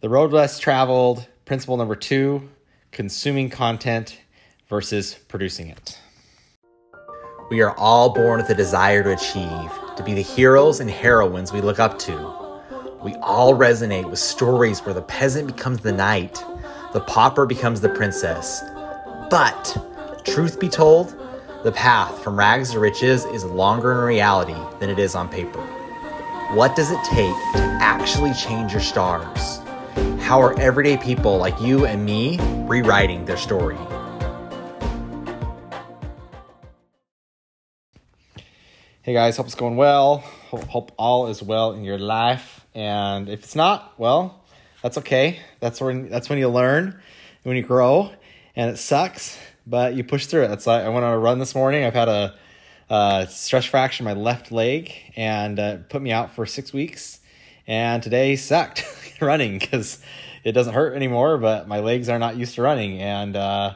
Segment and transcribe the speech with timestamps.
[0.00, 2.48] The road less traveled, principle number two
[2.92, 4.20] consuming content
[4.68, 5.98] versus producing it.
[7.50, 11.52] We are all born with a desire to achieve, to be the heroes and heroines
[11.52, 12.12] we look up to.
[13.02, 16.44] We all resonate with stories where the peasant becomes the knight,
[16.92, 18.62] the pauper becomes the princess.
[19.30, 21.08] But, truth be told,
[21.64, 25.60] the path from rags to riches is longer in reality than it is on paper.
[26.54, 29.58] What does it take to actually change your stars?
[30.28, 33.78] How are everyday people like you and me rewriting their story?
[39.00, 40.18] Hey guys, hope it's going well.
[40.18, 42.66] Hope, hope all is well in your life.
[42.74, 44.44] And if it's not, well,
[44.82, 45.38] that's okay.
[45.60, 47.00] That's when that's when you learn,
[47.44, 48.12] when you grow,
[48.54, 50.48] and it sucks, but you push through it.
[50.48, 51.84] That's I went on a run this morning.
[51.84, 52.34] I've had
[52.90, 57.20] a stress fracture in my left leg and uh, put me out for six weeks.
[57.66, 58.82] And today sucked
[59.20, 59.98] running because
[60.44, 63.00] it doesn't hurt anymore, but my legs are not used to running.
[63.00, 63.74] And uh,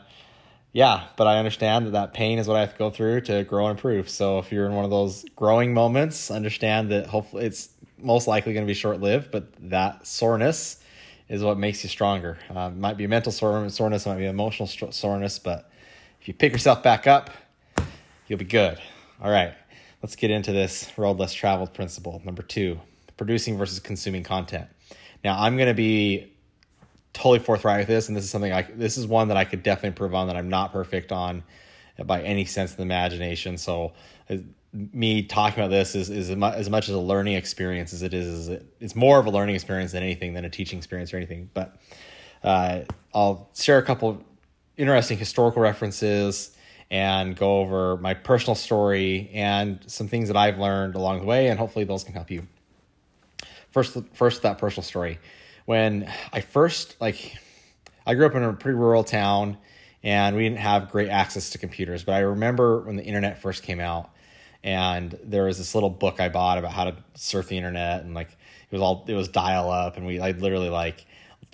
[0.73, 3.45] yeah, but I understand that that pain is what I have to go through to
[3.45, 4.09] grow and improve.
[4.09, 8.53] So if you're in one of those growing moments, understand that hopefully it's most likely
[8.53, 10.83] going to be short lived, but that soreness
[11.28, 12.39] is what makes you stronger.
[12.55, 15.70] Uh, it might be mental soreness, it might be emotional soreness, but
[16.20, 17.31] if you pick yourself back up,
[18.27, 18.78] you'll be good.
[19.20, 19.55] All right,
[20.03, 22.20] let's get into this road less traveled principle.
[22.25, 22.81] Number two,
[23.17, 24.69] producing versus consuming content.
[25.22, 26.31] Now, I'm going to be
[27.13, 29.63] totally forthright with this, and this is something I this is one that I could
[29.63, 31.43] definitely improve on that I'm not perfect on
[32.05, 33.59] by any sense of the imagination.
[33.59, 33.93] So,
[34.31, 34.37] uh,
[34.73, 38.27] me talking about this is, is as much as a learning experience as it is,
[38.27, 41.19] is it, it's more of a learning experience than anything than a teaching experience or
[41.19, 41.51] anything.
[41.53, 41.77] But
[42.43, 42.81] uh,
[43.15, 44.25] I'll share a couple
[44.77, 46.57] interesting historical references
[46.91, 51.49] and go over my personal story and some things that I've learned along the way,
[51.49, 52.47] and hopefully those can help you.
[53.71, 55.19] First, first that personal story.
[55.73, 57.34] When I first like,
[58.06, 59.56] I grew up in a pretty rural town,
[60.03, 62.05] and we didn't have great access to computers.
[62.05, 64.10] But I remember when the internet first came out,
[64.62, 68.12] and there was this little book I bought about how to surf the internet, and
[68.12, 71.06] like it was all it was dial up, and we I literally like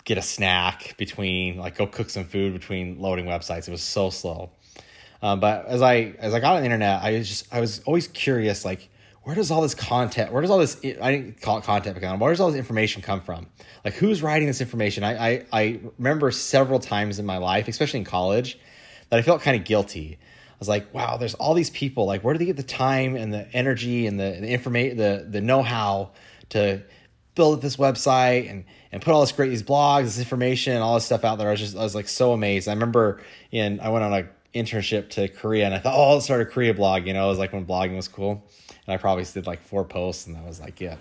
[0.03, 3.69] get a snack between like go cook some food between loading websites.
[3.69, 4.51] It was so slow
[5.23, 7.81] um, but as I as I got on the internet, I was just I was
[7.87, 8.89] always curious, like
[9.29, 12.19] where does all this content, where does all this I didn't call it content, but
[12.19, 13.47] where does all this information come from?
[13.85, 15.05] Like who's writing this information?
[15.05, 18.59] I I, I remember several times in my life, especially in college,
[19.11, 20.17] that I felt kind of guilty.
[20.19, 22.07] I was like, wow, there's all these people.
[22.07, 25.27] Like, where do they get the time and the energy and the, the information, the
[25.29, 26.13] the know how
[26.49, 26.81] to
[27.35, 31.05] build this website and and put all this great these blogs, this information, all this
[31.05, 31.49] stuff out there.
[31.49, 32.67] I was just I was like so amazed.
[32.67, 33.21] I remember
[33.53, 36.47] in I went on a internship to Korea and I thought, oh, I'll start a
[36.47, 37.07] Korea blog.
[37.07, 38.45] You know, it was like when blogging was cool.
[38.87, 40.97] And I probably did like four posts and I was like, yeah.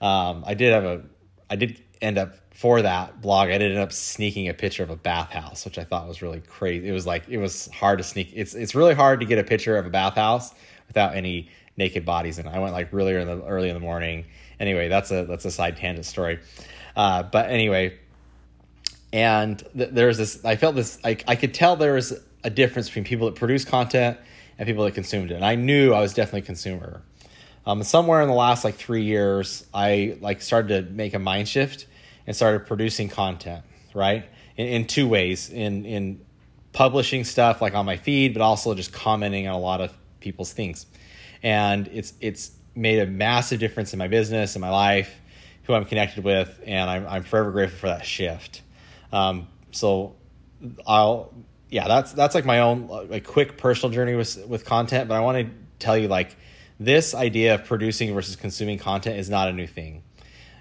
[0.00, 1.02] Um, I did have a,
[1.50, 3.50] I did end up for that blog.
[3.50, 6.40] I did end up sneaking a picture of a bathhouse, which I thought was really
[6.40, 6.88] crazy.
[6.88, 8.32] It was like, it was hard to sneak.
[8.34, 10.54] It's, it's really hard to get a picture of a bathhouse
[10.86, 12.48] without any naked bodies And.
[12.48, 14.24] I went like really in the early in the morning.
[14.58, 16.38] Anyway, that's a, that's a side tangent story.
[16.96, 17.98] Uh, but anyway,
[19.12, 22.88] and th- there's this, I felt this, I, I could tell there was a difference
[22.88, 24.16] between people that produce content
[24.56, 25.34] and people that consumed it.
[25.34, 27.02] And I knew I was definitely a consumer.
[27.66, 31.48] Um, somewhere in the last like three years, I like started to make a mind
[31.48, 31.86] shift
[32.26, 33.64] and started producing content,
[33.94, 34.24] right?
[34.56, 36.24] In, in two ways, in in
[36.72, 40.52] publishing stuff like on my feed, but also just commenting on a lot of people's
[40.52, 40.86] things.
[41.42, 45.12] And it's it's made a massive difference in my business and my life,
[45.64, 48.62] who I'm connected with, and I'm I'm forever grateful for that shift.
[49.10, 50.14] Um, so
[50.86, 51.34] I'll
[51.70, 55.08] yeah, that's that's like my own uh, like quick personal journey with with content.
[55.08, 56.36] But I want to tell you like
[56.78, 60.02] this idea of producing versus consuming content is not a new thing.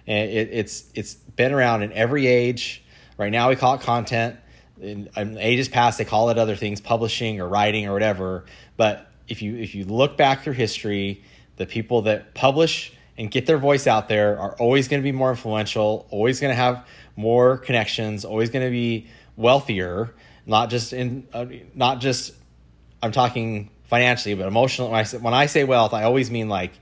[0.06, 2.84] It, it's it's been around in every age.
[3.18, 4.38] Right now we call it content.
[4.82, 8.46] In, in ages past they call it other things, publishing or writing or whatever.
[8.76, 11.24] But if you if you look back through history,
[11.58, 15.14] the people that publish and get their voice out there are always going to be
[15.14, 16.86] more influential, always going to have
[17.16, 19.08] more connections, always going to be
[19.38, 20.14] wealthier
[20.46, 22.34] not just in uh, not just
[23.02, 24.90] I'm talking financially, but emotional.
[24.90, 26.74] When I say, when I say wealth, I always mean like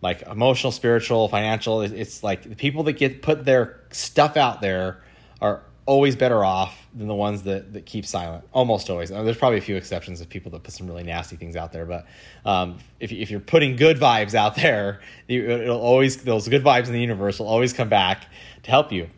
[0.00, 1.82] like emotional, spiritual, financial.
[1.82, 5.00] It's like the people that get put their stuff out there
[5.40, 8.44] are always better off than the ones that, that keep silent.
[8.52, 9.10] Almost always.
[9.10, 11.86] There's probably a few exceptions of people that put some really nasty things out there,
[11.86, 12.06] but
[12.44, 16.92] um, if, if you're putting good vibes out there, it'll always those good vibes in
[16.92, 18.26] the universe will always come back
[18.64, 19.08] to help you.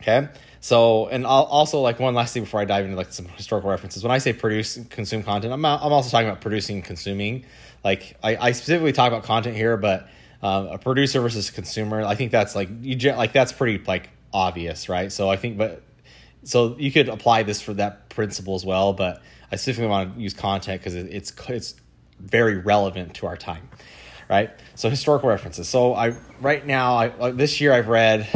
[0.00, 0.28] Okay.
[0.62, 4.02] So, and also like one last thing before I dive into like some historical references.
[4.02, 7.46] When I say produce consume content, I'm I'm also talking about producing consuming.
[7.82, 10.08] Like I, I specifically talk about content here, but
[10.42, 14.90] um, a producer versus consumer, I think that's like you like that's pretty like obvious,
[14.90, 15.10] right?
[15.10, 15.82] So I think, but
[16.44, 18.92] so you could apply this for that principle as well.
[18.92, 21.74] But I specifically want to use content because it, it's it's
[22.18, 23.66] very relevant to our time,
[24.28, 24.50] right?
[24.74, 25.70] So historical references.
[25.70, 28.28] So I right now, I this year I've read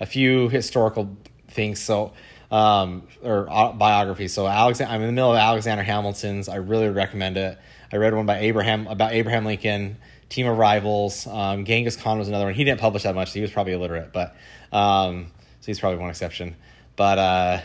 [0.00, 1.16] a few historical
[1.48, 1.80] things.
[1.80, 2.12] So
[2.50, 4.32] um, or biographies.
[4.32, 6.48] So Alexander, I'm in the middle of Alexander Hamilton's.
[6.48, 7.58] I really recommend it.
[7.92, 9.96] I read one by Abraham about Abraham Lincoln,
[10.28, 11.26] Team of Rivals.
[11.26, 12.54] Um, Genghis Khan was another one.
[12.54, 13.28] He didn't publish that much.
[13.28, 14.34] So he was probably illiterate, but
[14.72, 15.30] um,
[15.60, 16.56] so he's probably one exception.
[16.96, 17.60] But uh,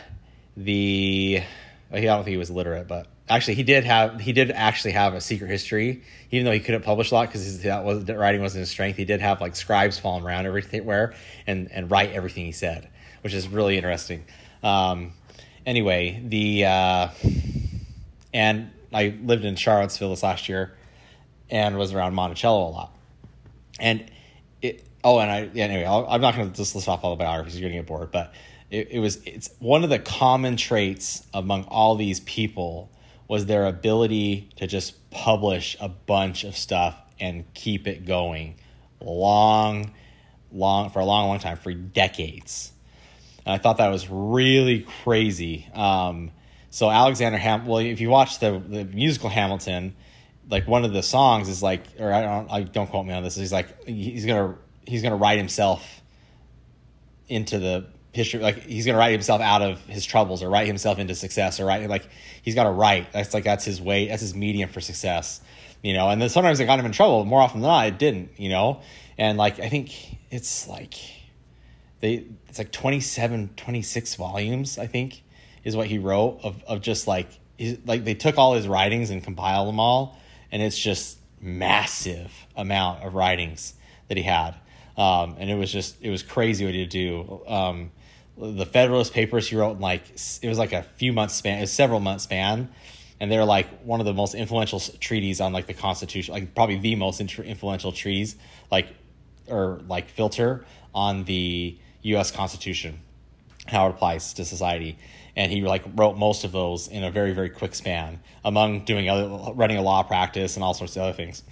[0.56, 1.42] the
[1.92, 5.14] I don't think he was literate, but actually he did have he did actually have
[5.14, 8.60] a secret history, even though he couldn't publish a lot because that was writing wasn't
[8.60, 8.96] his strength.
[8.96, 11.14] He did have like scribes falling around everywhere
[11.46, 12.88] and and write everything he said,
[13.22, 14.24] which is really interesting.
[14.62, 15.12] Um,
[15.64, 17.08] anyway, the uh,
[18.32, 20.76] and I lived in Charlottesville this last year,
[21.50, 22.96] and was around Monticello a lot,
[23.80, 24.04] and
[24.60, 24.84] it.
[25.06, 27.22] Oh, and I yeah, anyway, i am not going to just list off all the
[27.22, 27.60] biographies.
[27.60, 28.32] You're going to get bored, but
[28.70, 32.90] it, it was it's one of the common traits among all these people
[33.34, 38.56] was their ability to just publish a bunch of stuff and keep it going
[39.00, 39.92] long
[40.50, 42.72] long for a long long time for decades
[43.44, 45.68] and I thought that was really crazy.
[45.74, 46.30] Um,
[46.70, 49.94] so Alexander Ham, well, if you watch the the musical Hamilton,
[50.48, 53.22] like one of the songs is like, or I don't, I don't quote me on
[53.22, 53.36] this.
[53.36, 56.02] He's like, he's gonna he's gonna write himself
[57.28, 60.98] into the history, like he's gonna write himself out of his troubles, or write himself
[60.98, 62.08] into success, or write like
[62.42, 63.12] he's got to write.
[63.12, 64.08] That's like that's his way.
[64.08, 65.40] That's his medium for success,
[65.82, 66.08] you know.
[66.08, 67.24] And then sometimes it got him in trouble.
[67.24, 68.80] More often than not, it didn't, you know.
[69.18, 69.92] And like I think
[70.30, 70.94] it's like
[72.00, 75.22] they it's like 27 26 volumes i think
[75.64, 77.28] is what he wrote of, of just like
[77.86, 80.18] like they took all his writings and compiled them all
[80.52, 83.74] and it's just massive amount of writings
[84.08, 84.54] that he had
[84.96, 87.42] um, and it was just it was crazy what he would do.
[87.46, 87.90] Um,
[88.36, 91.62] the federalist papers he wrote in like it was like a few months span it
[91.62, 92.70] was several months span.
[93.20, 96.78] And they're like one of the most influential treaties on like the constitution like probably
[96.78, 98.36] the most influential treaties
[98.70, 98.88] like
[99.48, 100.64] or like filter
[100.94, 102.30] on the U.S.
[102.30, 103.00] Constitution,
[103.66, 104.98] how it applies to society,
[105.36, 109.08] and he like wrote most of those in a very very quick span, among doing
[109.08, 111.42] other running a law practice and all sorts of other things,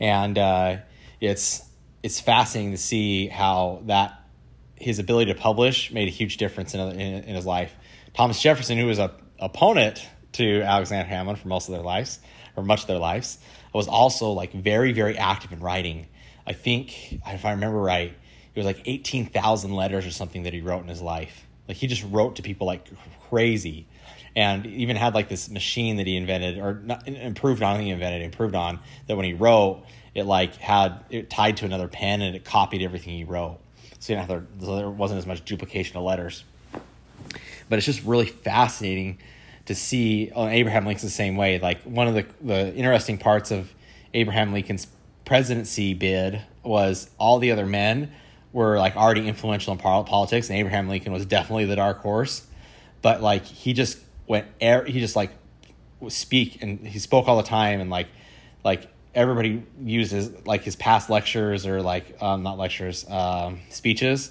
[0.00, 0.76] and uh,
[1.20, 1.64] it's
[2.02, 4.18] it's fascinating to see how that
[4.76, 7.72] his ability to publish made a huge difference in, in, in his life.
[8.14, 12.18] Thomas Jefferson, who was a opponent to Alexander Hamilton for most of their lives
[12.56, 13.38] or much of their lives,
[13.72, 16.06] was also like very very active in writing.
[16.46, 18.12] I think if I remember right,
[18.54, 21.46] it was like 18,000 letters or something that he wrote in his life.
[21.68, 22.88] Like he just wrote to people like
[23.28, 23.86] crazy
[24.34, 28.22] and even had like this machine that he invented or not, improved on he invented
[28.22, 32.36] improved on that when he wrote it like had it tied to another pen and
[32.36, 33.58] it copied everything he wrote.
[33.98, 34.14] So,
[34.58, 36.44] there, wasn't as much duplication of letters.
[37.68, 39.18] But it's just really fascinating
[39.66, 41.58] to see oh, abraham lincoln's the same way.
[41.58, 43.72] Like one of the, the interesting parts of
[44.12, 44.88] abraham lincoln's
[45.24, 48.12] presidency bid was all the other men
[48.52, 52.46] were like already influential in politics, and Abraham Lincoln was definitely the dark horse.
[53.00, 55.30] But like he just went, er, he just like
[56.08, 58.08] speak and he spoke all the time, and like
[58.64, 64.30] like everybody uses like his past lectures or like um, not lectures um, speeches,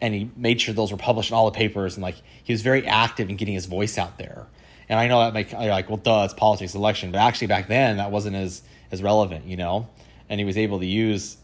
[0.00, 2.62] and he made sure those were published in all the papers, and like he was
[2.62, 4.46] very active in getting his voice out there.
[4.88, 7.68] And I know that make you're like well, duh, it's politics, election, but actually back
[7.68, 9.88] then that wasn't as as relevant, you know.
[10.28, 11.36] And he was able to use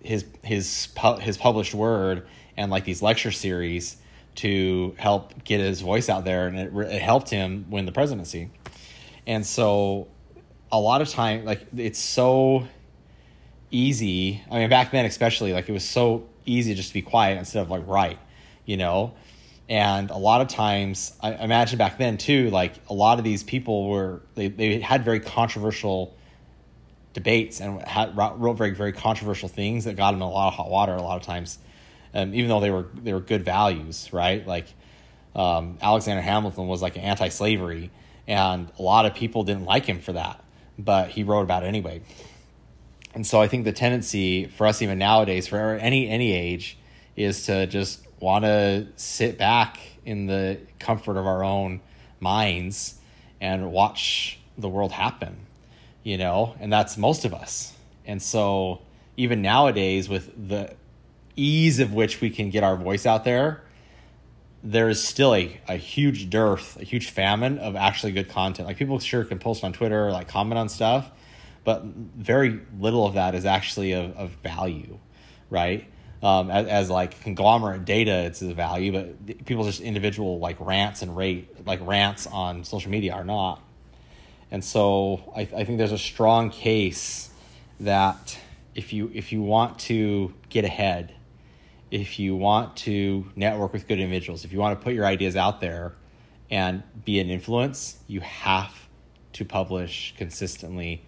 [0.00, 0.88] his his
[1.20, 2.26] his published word
[2.56, 3.96] and like these lecture series
[4.34, 8.50] to help get his voice out there, and it, it helped him win the presidency.
[9.26, 10.08] And so,
[10.72, 12.66] a lot of time, like it's so
[13.70, 14.42] easy.
[14.50, 17.62] I mean, back then especially, like it was so easy just to be quiet instead
[17.62, 18.18] of like write,
[18.64, 19.14] you know.
[19.68, 23.42] And a lot of times, I imagine back then too, like a lot of these
[23.42, 26.16] people were they, they had very controversial
[27.12, 30.70] debates and had, wrote very very controversial things that got in a lot of hot
[30.70, 31.58] water a lot of times,
[32.14, 34.46] um, even though they were they were good values, right?
[34.46, 34.66] Like
[35.34, 37.90] um, Alexander Hamilton was like an anti-slavery,
[38.26, 40.41] and a lot of people didn't like him for that,
[40.78, 42.02] but he wrote about it anyway.
[43.14, 46.78] And so I think the tendency for us even nowadays, for any any age,
[47.16, 51.80] is to just want to sit back in the comfort of our own
[52.20, 52.94] minds
[53.40, 55.36] and watch the world happen
[56.02, 57.74] you know, and that's most of us.
[58.04, 58.80] And so
[59.16, 60.74] even nowadays with the
[61.36, 63.62] ease of which we can get our voice out there,
[64.62, 68.68] there is still a, a huge dearth, a huge famine of actually good content.
[68.68, 71.10] Like people sure can post on Twitter, like comment on stuff,
[71.64, 74.98] but very little of that is actually of, of value,
[75.50, 75.88] right?
[76.22, 81.02] um, as, as like conglomerate data, it's a value, but people just individual like rants
[81.02, 83.60] and rate like rants on social media are not.
[84.50, 87.30] And so I, I think there's a strong case
[87.80, 88.38] that
[88.74, 91.12] if you if you want to get ahead,
[91.92, 95.36] if you want to network with good individuals, if you want to put your ideas
[95.36, 95.92] out there
[96.50, 98.74] and be an influence, you have
[99.34, 101.04] to publish consistently,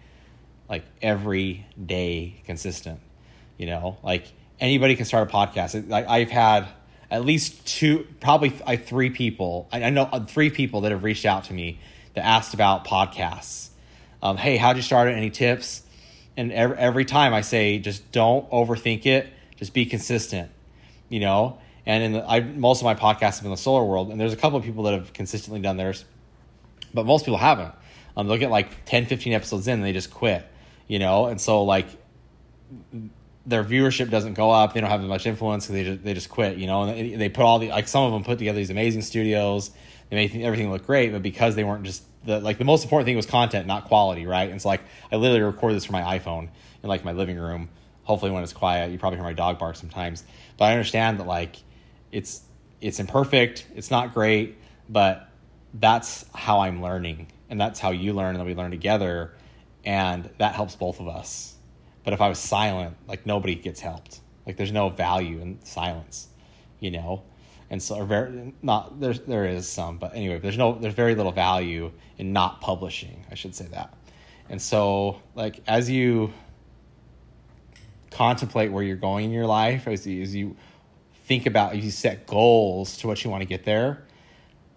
[0.69, 2.99] like every day, consistent.
[3.57, 5.89] You know, like anybody can start a podcast.
[5.89, 6.67] Like I've had
[7.09, 9.67] at least two, probably I three people.
[9.71, 11.79] I, know uh, three people that have reached out to me
[12.13, 13.69] that asked about podcasts.
[14.21, 15.13] Um, hey, how'd you start it?
[15.13, 15.81] Any tips?
[16.37, 19.33] And every, every time I say, just don't overthink it.
[19.55, 20.51] Just be consistent.
[21.09, 21.59] You know.
[21.87, 24.33] And in the, I most of my podcasts have in the solar world, and there's
[24.33, 26.03] a couple of people that have consistently done theirs,
[26.93, 27.73] but most people haven't.
[28.17, 30.47] Um, they'll get like 10, 15 episodes in, and they just quit.
[30.87, 31.87] You know, and so like
[33.45, 34.73] their viewership doesn't go up.
[34.73, 36.83] They don't have as much influence they just, they just quit, you know.
[36.83, 39.71] And they put all the like some of them put together these amazing studios.
[40.09, 43.05] They made everything look great, but because they weren't just the like the most important
[43.05, 44.49] thing was content, not quality, right?
[44.49, 44.81] And so like
[45.11, 46.49] I literally record this from my iPhone
[46.81, 47.69] in like my living room.
[48.05, 50.23] Hopefully, when it's quiet, you probably hear my dog bark sometimes.
[50.57, 51.57] But I understand that like
[52.11, 52.41] it's
[52.81, 54.57] it's imperfect, it's not great,
[54.89, 55.29] but
[55.73, 59.33] that's how I'm learning, and that's how you learn, and then we learn together,
[59.83, 61.55] and that helps both of us
[62.05, 64.21] but if I was silent, like nobody gets helped.
[64.45, 66.29] Like there's no value in silence,
[66.79, 67.23] you know.
[67.71, 71.15] And so, or very not there's there is some, but anyway, there's no there's very
[71.15, 73.25] little value in not publishing.
[73.31, 73.91] I should say that.
[74.49, 76.31] And so, like as you
[78.15, 80.55] contemplate where you're going in your life, as you, as you
[81.25, 84.05] think about, as you set goals to what you want to get there,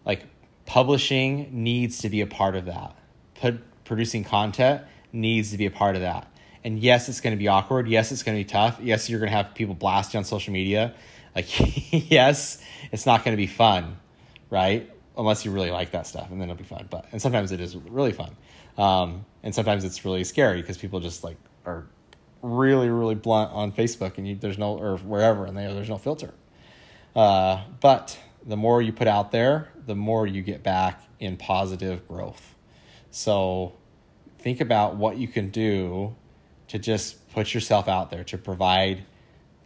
[0.04, 0.24] like
[0.66, 2.96] publishing needs to be a part of that.
[3.34, 6.30] Put, producing content needs to be a part of that.
[6.64, 7.88] And yes, it's going to be awkward.
[7.88, 8.78] Yes, it's going to be tough.
[8.82, 10.94] Yes, you're going to have people blast you on social media.
[11.34, 11.46] Like,
[12.10, 13.96] yes, it's not going to be fun,
[14.50, 14.90] right?
[15.16, 16.86] Unless you really like that stuff, and then it'll be fun.
[16.90, 18.36] But and sometimes it is really fun,
[18.76, 21.86] um, and sometimes it's really scary because people just like are
[22.42, 25.98] really really blunt on Facebook, and you, there's no or wherever, and they, there's no
[25.98, 26.34] filter.
[27.14, 32.06] Uh, but the more you put out there, the more you get back in positive
[32.06, 32.54] growth.
[33.10, 33.74] So
[34.38, 36.14] think about what you can do
[36.68, 39.04] to just put yourself out there to provide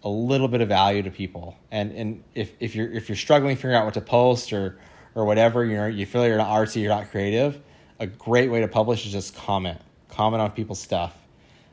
[0.04, 1.56] a little bit of value to people.
[1.70, 4.78] And and if, if you're if you're struggling figuring out what to post or
[5.14, 7.60] or whatever, you know, you feel you're not artsy, you're not creative,
[7.98, 9.80] a great way to publish is just comment.
[10.08, 11.16] Comment on people's stuff.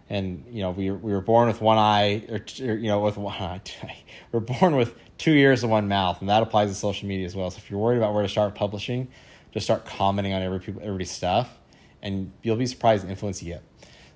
[0.10, 3.18] And you know, we we were born with one eye, or, or you know, with
[3.18, 3.62] one eye.
[4.32, 7.36] We're born with two ears and one mouth, and that applies to social media as
[7.36, 7.50] well.
[7.52, 9.10] So if you're worried about where to start publishing,
[9.52, 11.60] just start commenting on every people everybody's stuff,
[12.02, 13.64] and you'll be surprised the influence you get.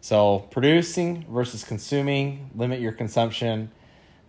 [0.02, 3.72] So producing versus consuming, limit your consumption,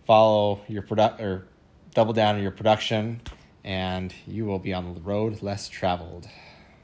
[0.05, 1.47] follow your product or
[1.93, 3.21] double down on your production,
[3.63, 6.29] and you will be on the road less traveled.